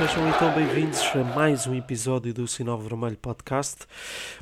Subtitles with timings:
[0.00, 3.86] Sejam então bem-vindos a mais um episódio do Sinal Vermelho Podcast.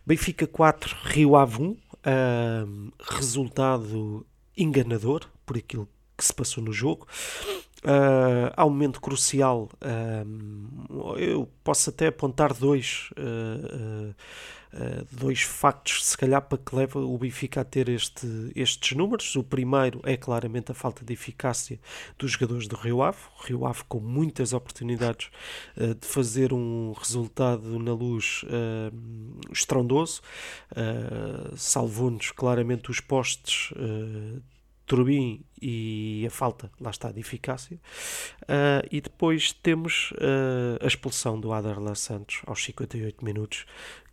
[0.07, 1.67] Benfica 4, Rio Ave 1.
[1.67, 1.79] Uh,
[3.11, 4.25] resultado
[4.57, 7.09] enganador por aquilo que se passou no jogo.
[7.83, 14.15] Uh, há um momento crucial, uh, eu posso até apontar dois, uh,
[15.11, 19.35] dois factos, se calhar, para que leva o Benfica a ter este, estes números.
[19.37, 21.81] O primeiro é claramente a falta de eficácia
[22.19, 23.19] dos jogadores do Rio Ave.
[23.39, 25.31] O Rio Ave com muitas oportunidades
[25.77, 28.45] de fazer um resultado na luz
[29.51, 30.21] estrondoso,
[31.57, 33.73] salvou-nos claramente os postes
[34.89, 37.79] Turbin e a falta, lá está, de eficácia.
[38.43, 43.67] Uh, e depois temos uh, a expulsão do Adarlan Santos aos 58 minutos,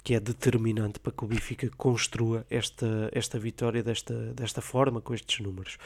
[0.04, 5.14] que é determinante para que o Benfica construa esta, esta vitória desta, desta forma, com
[5.16, 5.78] estes números.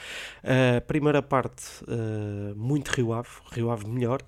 [0.43, 1.63] Uh, primeira parte,
[2.55, 4.21] muito Rio Ave, Rio Ave melhor.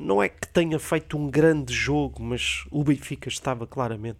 [0.00, 4.18] não é que tenha feito um grande jogo, mas o Benfica estava claramente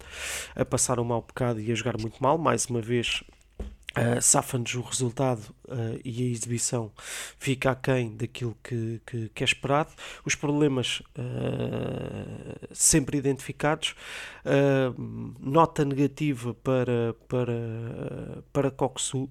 [0.54, 2.38] a passar um mau bocado e a jogar muito mal.
[2.38, 3.22] Mais uma vez,
[3.96, 6.92] Uh, Safa-nos o resultado uh, e a exibição
[7.38, 9.90] fica aquém daquilo que, que, que é esperado.
[10.24, 13.94] Os problemas uh, sempre identificados.
[14.44, 19.28] Uh, nota negativa para, para, para Coxu,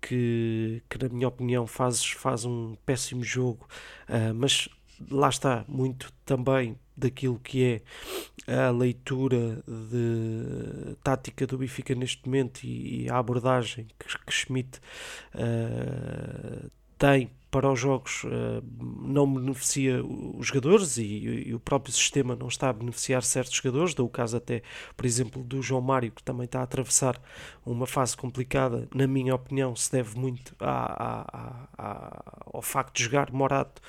[0.00, 3.66] que, que na minha opinião faz, faz um péssimo jogo,
[4.34, 4.68] mas
[5.10, 7.82] lá está muito também daquilo que
[8.46, 14.32] é a leitura de tática do Benfica neste momento e, e a abordagem que, que
[14.32, 14.78] Schmidt
[15.34, 18.64] uh, tem para os jogos uh,
[19.00, 21.04] não beneficia os jogadores e,
[21.46, 23.94] e, o próprio sistema não está a beneficiar certos jogadores.
[23.94, 24.60] Dou o caso até,
[24.96, 27.16] por exemplo, do João Mário, que também está a atravessar
[27.64, 28.88] uma fase complicada.
[28.92, 33.80] Na minha opinião, se deve muito à, à, à, ao facto de jogar Morato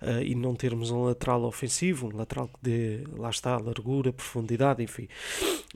[0.00, 4.80] uh, e não termos um lateral ofensivo, um lateral que dê, lá está, largura, profundidade,
[4.80, 5.08] enfim.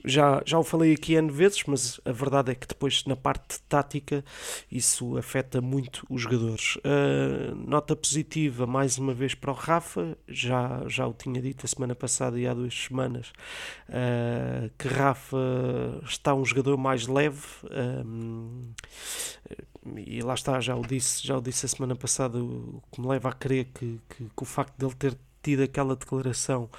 [0.05, 3.59] Já, já o falei aqui N vezes, mas a verdade é que depois na parte
[3.67, 4.23] tática
[4.71, 6.77] isso afeta muito os jogadores.
[6.77, 11.67] Uh, nota positiva mais uma vez para o Rafa, já, já o tinha dito a
[11.67, 13.31] semana passada e há duas semanas
[13.89, 15.37] uh, que Rafa
[16.03, 17.41] está um jogador mais leve
[18.05, 18.71] um,
[19.97, 23.07] e lá está, já o disse, já o disse a semana passada, o que me
[23.07, 26.69] leva a crer que, que, que o facto dele ter tido aquela declaração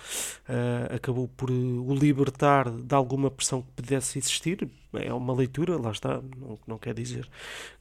[0.48, 4.69] uh, acabou por o libertar de alguma pressão que pudesse existir.
[4.94, 7.28] É uma leitura, lá está, não, não quer dizer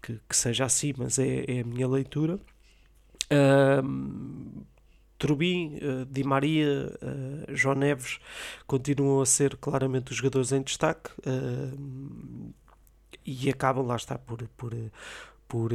[0.01, 2.37] que, que seja assim, mas é, é a minha leitura.
[3.31, 4.63] Uh,
[5.17, 8.19] Trubin, uh, Di Maria, uh, João Neves
[8.67, 12.53] continuam a ser claramente os jogadores em destaque uh,
[13.25, 14.73] e acabam, lá está, por, por,
[15.47, 15.71] por,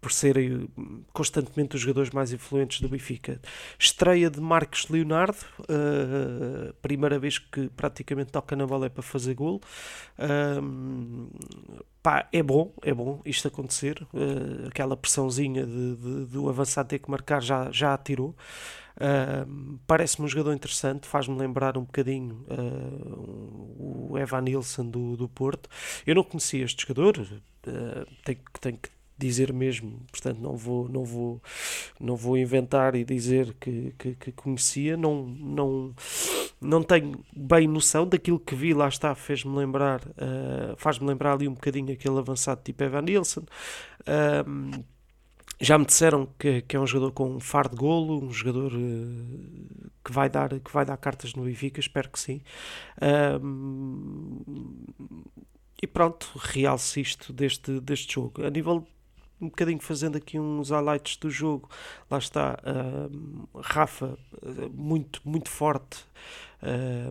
[0.00, 0.68] por serem
[1.12, 3.40] constantemente os jogadores mais influentes do Benfica.
[3.78, 9.34] Estreia de Marcos Leonardo, uh, primeira vez que praticamente toca na bola é para fazer
[9.34, 9.60] gol.
[10.18, 11.28] Uh,
[12.02, 14.06] pá, é bom, é bom isto acontecer.
[14.12, 18.34] Uh, aquela pressãozinha de, de, do avançado ter que marcar já, já atirou.
[18.96, 25.28] Uh, Parece-me um jogador interessante, faz-me lembrar um bocadinho uh, o Evan Nilsson do, do
[25.28, 25.68] Porto.
[26.06, 31.04] Eu não conhecia este jogador, uh, tenho, tenho que dizer mesmo, portanto não vou não
[31.04, 31.42] vou
[32.00, 35.94] não vou inventar e dizer que, que, que, conhecia, não não
[36.60, 41.48] não tenho bem noção daquilo que vi lá está fez-me lembrar uh, faz-me lembrar ali
[41.48, 44.84] um bocadinho aquele avançado tipo Evan Nilsson uh,
[45.60, 48.72] já me disseram que, que, é um jogador com um faro de golo, um jogador
[48.72, 52.40] uh, que, vai dar, que vai dar cartas no Benfica, espero que sim.
[55.82, 58.42] e pronto, realço isto deste, deste jogo.
[58.44, 58.86] A nível
[59.40, 61.68] um bocadinho fazendo aqui uns highlights do jogo.
[62.10, 64.18] Lá está uh, Rafa,
[64.72, 66.04] muito, muito forte.
[66.62, 67.10] Uh,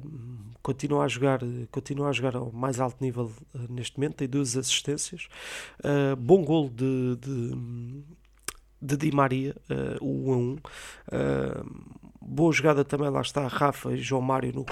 [0.61, 1.39] continua a jogar
[1.71, 5.27] continua a jogar ao mais alto nível uh, neste momento tem duas assistências
[5.79, 8.03] uh, bom gol de, de,
[8.79, 9.55] de Di Maria
[9.99, 10.57] o 1 a 1
[12.21, 14.63] boa jogada também lá está Rafa e João Mário no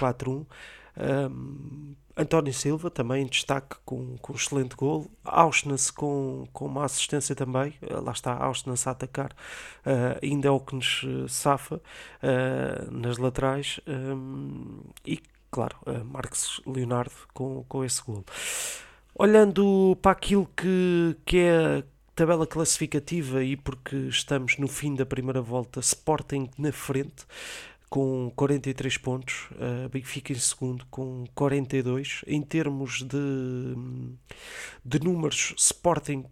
[0.97, 5.05] 4-1 António Silva também em destaque com, com um excelente gol.
[5.23, 7.75] Auschnitz com, com uma assistência também.
[7.83, 9.31] Uh, lá está Auschnitz a atacar.
[9.85, 13.79] Uh, ainda é o que nos eh, safa uh, nas laterais.
[13.87, 15.21] Um, e,
[15.51, 18.25] claro, Marcos Leonardo com, com esse gol.
[19.13, 21.83] Olhando para aquilo que, que é
[22.15, 27.27] tabela classificativa e porque estamos no fim da primeira volta, Sporting na frente
[27.89, 32.21] com 43 pontos, uh, Benfica em segundo com 42.
[32.27, 33.75] Em termos de,
[34.83, 36.25] de números, Sporting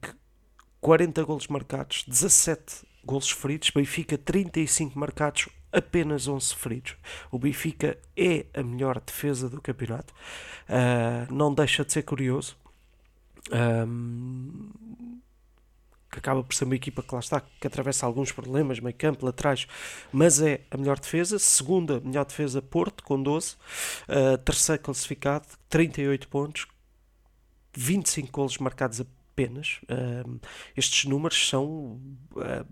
[0.81, 6.95] 40 golos marcados, 17 golos feridos, Benfica 35 marcados, apenas 11 feridos.
[7.31, 10.13] O Benfica é a melhor defesa do campeonato.
[10.69, 12.57] Uh, não deixa de ser curioso.
[13.51, 14.64] Um,
[16.15, 19.25] que acaba por ser uma equipa que lá está, que atravessa alguns problemas, meio campo,
[19.25, 19.67] laterais,
[20.11, 21.37] mas é a melhor defesa.
[21.37, 23.55] Segunda melhor defesa, Porto, com 12.
[24.07, 26.67] Uh, terceiro classificado, 38 pontos,
[27.75, 29.79] 25 golos marcados apenas.
[29.83, 30.39] Uh,
[30.75, 31.99] estes números são,
[32.31, 32.65] uh,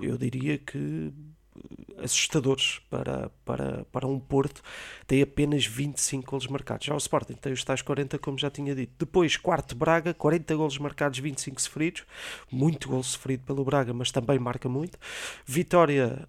[0.00, 1.12] eu diria que
[2.02, 4.62] assustadores para, para, para um Porto,
[5.06, 6.86] tem apenas 25 golos marcados.
[6.86, 8.92] Já o Sporting tem os tais 40, como já tinha dito.
[8.98, 12.04] Depois, quarto Braga, 40 golos marcados, 25 sofridos.
[12.50, 14.98] Muito gol sofrido pelo Braga, mas também marca muito.
[15.44, 16.28] Vitória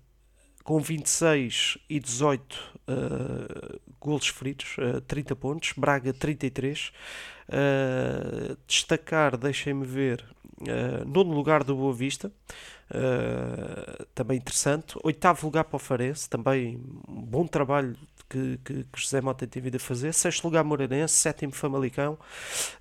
[0.64, 2.54] com 26 e 18
[2.88, 5.74] uh, golos feridos, uh, 30 pontos.
[5.76, 6.92] Braga, 33.
[7.50, 10.24] Uh, destacar, deixem-me ver,
[10.62, 12.32] uh, nono lugar do Boa Vista,
[12.92, 14.98] uh, também interessante.
[15.04, 16.78] Oitavo lugar para o Farense, também
[17.08, 17.96] um bom trabalho
[18.32, 20.14] que, que, que José Mota tem vindo a fazer.
[20.14, 22.18] Sexto lugar Moreirense, sétimo Famalicão,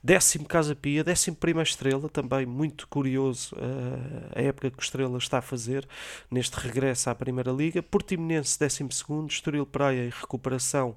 [0.02, 5.18] décimo Casa Pia, décimo Prima Estrela, também muito curioso uh, a época que o Estrela
[5.18, 5.86] está a fazer
[6.30, 7.82] neste regresso à Primeira Liga.
[7.82, 10.94] Portimonense, décimo segundo, Estoril Praia em recuperação.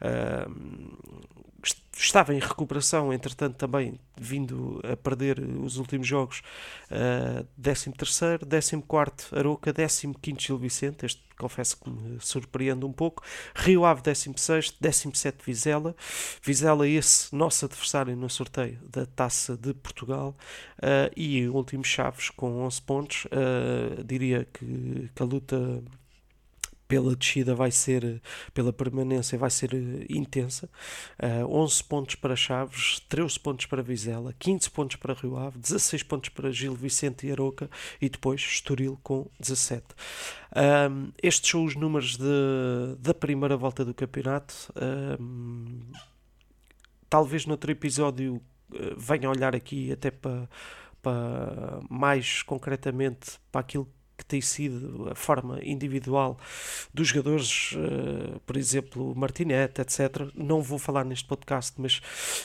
[0.00, 0.94] Uh,
[1.96, 6.42] estava em recuperação, entretanto também vindo a perder os últimos jogos,
[6.90, 13.22] uh, 13º, 14º Aroca, 15º Gil Vicente, este confesso que me surpreende um pouco,
[13.54, 15.96] Rio Ave 16º, 17º Vizela,
[16.42, 20.36] Vizela esse nosso adversário no sorteio da Taça de Portugal,
[20.78, 25.82] uh, e o último Chaves com 11 pontos, uh, diria que, que a luta
[26.86, 28.20] pela descida vai ser,
[28.52, 30.66] pela permanência vai ser eh, intensa.
[31.18, 35.58] Uh, eh, 11 pontos para Chaves, 13 pontos para Vizela, 15 pontos para Rio Ave,
[35.58, 37.70] 16 pontos para Gil Vicente e Aroca
[38.00, 39.84] e depois Estoril com 17.
[40.56, 44.54] Um, estes são os números de, da primeira volta do campeonato.
[45.20, 45.80] Um,
[47.08, 48.40] talvez no outro episódio
[48.96, 50.48] venha olhar aqui até para,
[51.02, 56.38] para mais concretamente para aquilo que tem sido a forma individual
[56.92, 60.28] dos jogadores, uh, por exemplo, Martinete, etc.
[60.34, 62.00] Não vou falar neste podcast, mas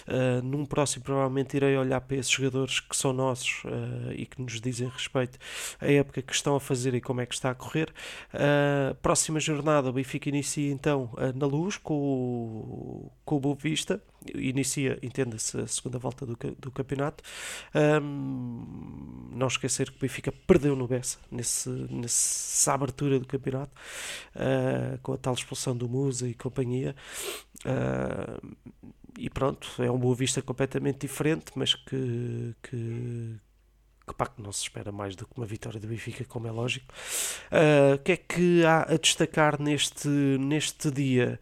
[0.08, 4.42] uh, num próximo provavelmente irei olhar para esses jogadores que são nossos uh, e que
[4.42, 5.38] nos dizem respeito
[5.80, 7.94] à época que estão a fazer e como é que está a correr.
[9.02, 14.02] próxima jornada, o Benfica inicia então na luz com o, com o Boa Vista
[14.34, 17.24] inicia, entenda-se, a segunda volta do, do campeonato.
[17.74, 23.72] Um, não esquecer que o Benfica perdeu no Bessa nesse, nessa abertura do campeonato,
[24.36, 26.96] uh, com a tal expulsão do Musa e companhia.
[27.66, 28.56] Uh,
[29.18, 33.36] e pronto, é um Boa Vista completamente diferente, mas que, que,
[34.08, 36.52] que, pá, que não se espera mais do que uma vitória do Benfica, como é
[36.52, 36.94] lógico.
[37.52, 41.40] Uh, o que é que há a destacar neste, neste dia?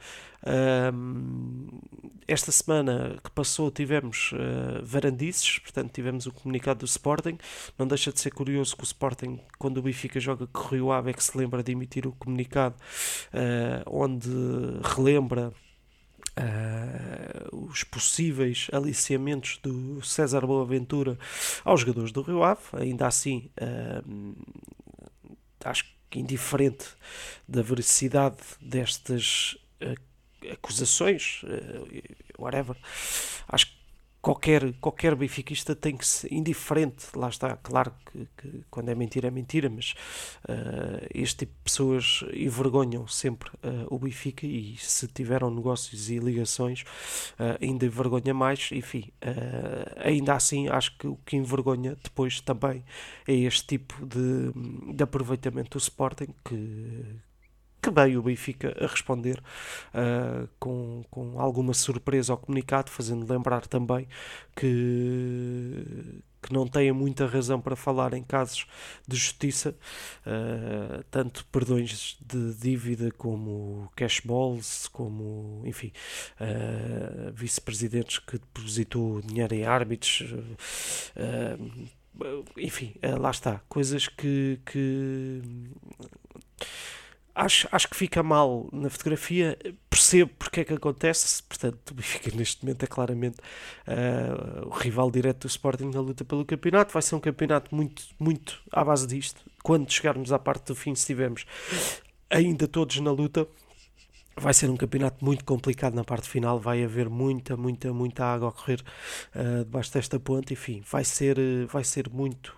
[2.28, 7.38] Esta semana que passou tivemos uh, varandices, portanto tivemos o comunicado do Sporting.
[7.78, 10.92] Não deixa de ser curioso que o Sporting, quando o Benfica joga com o Rio
[10.92, 12.76] Ave, é que se lembra de emitir o comunicado
[13.34, 14.30] uh, onde
[14.84, 15.54] relembra
[16.40, 21.18] Uh, os possíveis aliciamentos do César Boaventura
[21.66, 23.50] aos jogadores do Rio Ave, ainda assim
[25.66, 26.86] acho que indiferente
[27.48, 29.58] da veracidade destas
[30.52, 32.76] acusações, uh, whatever.
[33.48, 33.78] Acho que
[34.28, 39.30] qualquer, qualquer benfiquista tem que ser indiferente, lá está, claro que, que quando é mentira
[39.30, 39.94] é mentira, mas
[40.50, 46.20] uh, este tipo de pessoas envergonham sempre uh, o Benfica e se tiveram negócios e
[46.20, 49.12] ligações uh, ainda envergonha mais, enfim,
[49.98, 52.84] ainda assim acho que o que envergonha depois também
[53.28, 57.04] é este tipo de, de aproveitamento do Sporting que
[57.92, 59.42] que o Benfica a responder
[59.94, 64.08] uh, com, com alguma surpresa ao comunicado, fazendo lembrar também
[64.56, 68.66] que, que não têm muita razão para falar em casos
[69.08, 69.76] de justiça,
[70.26, 75.92] uh, tanto perdões de dívida como cash balls, como, enfim,
[76.40, 81.88] uh, vice-presidentes que depositou dinheiro em árbitros, uh,
[82.58, 85.40] enfim, lá está, coisas que, que
[87.38, 89.58] acho, acho que fica mal na fotografia,
[89.90, 93.38] percebo porque é que acontece, portanto, o neste momento é claramente
[93.88, 98.04] uh, o rival direto do Sporting na luta pelo campeonato, vai ser um campeonato muito,
[98.20, 101.46] muito à base disto, quando chegarmos à parte do fim, se estivermos
[102.30, 103.48] ainda todos na luta,
[104.36, 108.50] vai ser um campeonato muito complicado na parte final, vai haver muita, muita, muita água
[108.50, 108.84] a correr
[109.36, 112.56] uh, debaixo desta ponte, enfim, vai ser, vai ser muito,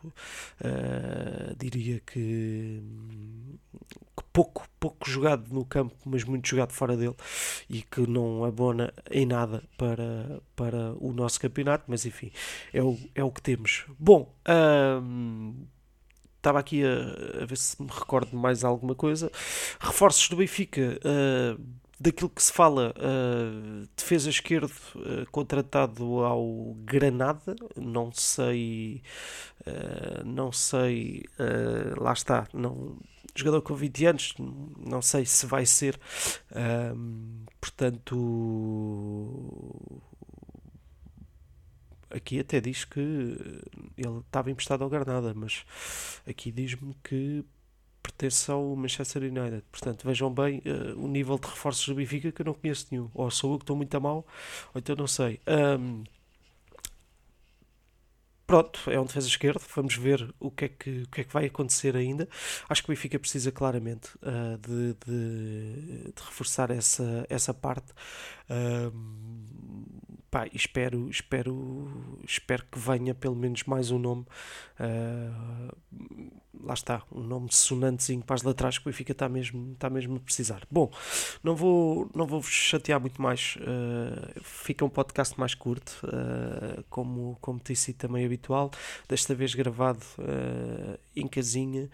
[0.62, 2.82] uh, diria que
[4.40, 7.16] pouco, pouco jogado no campo, mas muito jogado fora dele
[7.70, 12.32] e que não abona em nada para, para o nosso campeonato, mas enfim,
[12.74, 13.84] é o, é o que temos.
[14.00, 14.34] Bom,
[16.38, 19.30] estava aqui a, a, ver se me recordo mais alguma coisa.
[19.78, 20.98] Reforços do Benfica.
[21.04, 21.62] Uh,
[22.00, 29.04] daquilo que se fala, uh, defesa esquerdo uh, contratado ao Granada, não sei,
[29.68, 31.24] uh, não sei,
[31.98, 32.98] lá está, não,
[33.36, 34.34] jogador com 20 anos,
[34.78, 36.00] não sei se vai ser,
[37.60, 38.16] portanto,
[42.10, 45.66] aqui até diz que ele estava emprestado ao Granada, mas
[46.28, 47.46] aqui diz-me que
[48.12, 49.64] pertence ao Manchester United.
[49.72, 53.10] Portanto, vejam bem uh, o nível de reforços do Benfica que eu não conheço nenhum.
[53.14, 54.26] Ou sou eu que estou muito a mal,
[54.74, 55.40] ou então não sei.
[55.48, 56.04] Um,
[58.46, 59.62] pronto, é um defesa esquerdo.
[59.76, 62.28] Vamos ver o que, é que, o que é que vai acontecer ainda.
[62.68, 67.94] Acho que o Benfica precisa claramente uh, de, de, de, reforçar essa, essa parte.
[70.30, 74.26] Pá, espero, espero, espero que venha pelo menos mais um nome.
[74.80, 75.82] Uh,
[76.62, 80.18] lá está, um nome sonantezinho para as laterais que o Benfica está mesmo, está mesmo
[80.18, 80.62] a precisar.
[80.70, 80.92] Bom,
[81.44, 86.84] não vou, não vou vos chatear muito mais, uh, fica um podcast mais curto, uh,
[86.90, 88.72] como, como tem sido também habitual,
[89.08, 90.00] desta vez gravado
[91.16, 91.90] em casinha,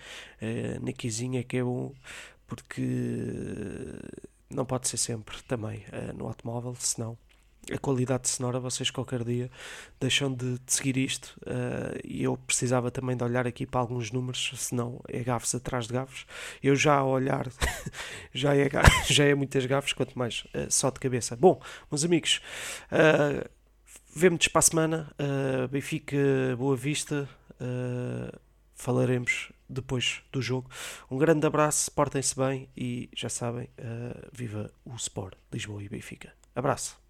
[0.81, 1.93] na casinha que é bom,
[2.47, 2.81] porque
[4.49, 5.83] não pode ser sempre também
[6.15, 7.17] no automóvel, senão
[7.73, 9.49] a qualidade sonora, vocês qualquer dia
[9.99, 14.11] deixam de, de seguir isto uh, e eu precisava também de olhar aqui para alguns
[14.11, 16.25] números, senão é gafos atrás de gafos.
[16.61, 17.47] Eu já a olhar
[18.33, 18.69] já, é,
[19.07, 21.35] já é muitas gafos, quanto mais uh, só de cabeça.
[21.35, 22.41] Bom, meus amigos,
[22.91, 23.49] uh,
[24.15, 25.11] vemo-nos para a semana.
[25.19, 26.17] Uh, Benfica,
[26.57, 27.27] Boa Vista.
[28.75, 30.69] falaremos depois do jogo.
[31.09, 33.67] Um grande abraço, portem-se bem e já sabem,
[34.31, 36.31] viva o Sport Lisboa e Benfica.
[36.53, 37.04] Abraço.